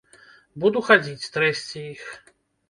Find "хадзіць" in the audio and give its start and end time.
0.87-1.29